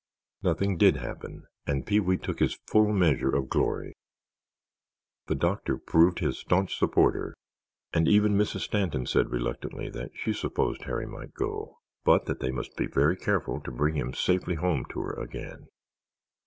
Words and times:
Nothing 0.41 0.77
did 0.77 0.95
happen, 0.97 1.43
and 1.67 1.85
Pee 1.85 1.99
wee 1.99 2.17
took 2.17 2.39
his 2.39 2.57
full 2.65 2.91
measure 2.91 3.35
of 3.35 3.49
glory. 3.49 3.93
The 5.27 5.35
doctor 5.35 5.77
proved 5.77 6.17
his 6.17 6.39
staunch 6.39 6.75
supporter, 6.75 7.35
and 7.93 8.07
even 8.07 8.33
Mrs. 8.33 8.61
Stanton 8.61 9.05
said 9.05 9.29
reluctantly 9.29 9.91
that 9.91 10.09
she 10.15 10.33
supposed 10.33 10.85
Harry 10.85 11.05
might 11.05 11.35
go, 11.35 11.77
but 12.03 12.25
that 12.25 12.39
they 12.39 12.49
must 12.49 12.75
be 12.75 12.87
very 12.87 13.15
careful 13.15 13.61
to 13.61 13.69
bring 13.71 13.93
him 13.93 14.11
safely 14.15 14.55
home 14.55 14.85
to 14.89 15.01
her 15.01 15.13
again. 15.13 15.67